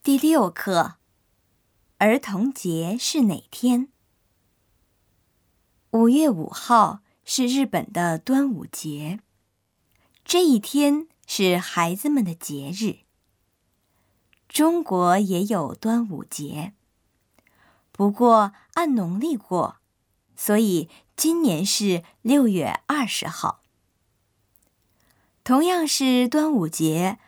[0.00, 0.94] 第六课：
[1.98, 3.88] 儿童节是哪天？
[5.90, 9.20] 五月五号是日本的端午节，
[10.24, 13.00] 这一天是孩子们的节日。
[14.48, 16.72] 中国也有端午节，
[17.92, 19.76] 不过按农历过，
[20.34, 23.60] 所以今年是六月二十号。
[25.44, 27.18] 同样是端午节，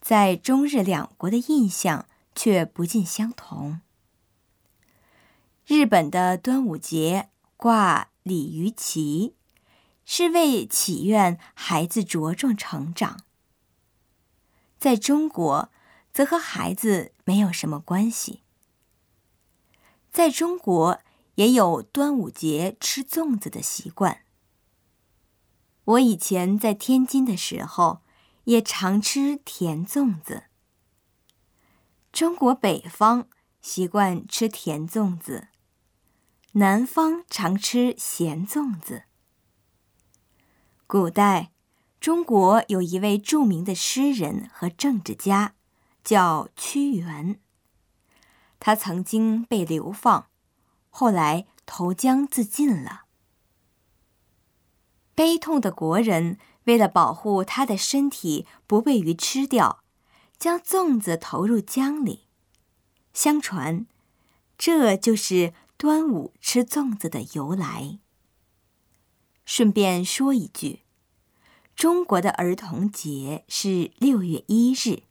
[0.00, 2.06] 在中日两国的印象。
[2.42, 3.82] 却不尽相同。
[5.66, 9.34] 日本的端午节挂鲤鱼旗，
[10.06, 13.24] 是为祈愿孩子茁壮成长。
[14.78, 15.70] 在中国，
[16.14, 18.40] 则和孩子没有什么关系。
[20.10, 20.98] 在中国，
[21.34, 24.22] 也有端午节吃粽子的习惯。
[25.84, 28.00] 我以前在天津的时候，
[28.44, 30.44] 也常吃甜粽子。
[32.12, 33.28] 中国北方
[33.62, 35.48] 习惯吃甜粽子，
[36.52, 39.04] 南方常吃咸粽子。
[40.88, 41.52] 古代，
[42.00, 45.54] 中国有一位著名的诗人和政治家，
[46.02, 47.40] 叫屈原。
[48.58, 50.26] 他曾经被流放，
[50.90, 53.04] 后来投江自尽了。
[55.14, 59.84] 悲痛的国人为了保护他的身体不被鱼吃掉。
[60.40, 62.20] 将粽子投入江里，
[63.12, 63.86] 相传，
[64.56, 67.98] 这就是端午吃粽子的由来。
[69.44, 70.80] 顺便说一句，
[71.76, 75.02] 中国的儿童节是六月一日。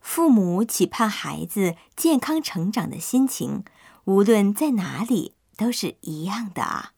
[0.00, 3.62] 父母期盼孩子健康成长的心情，
[4.04, 6.94] 无论在哪里都是一样的啊。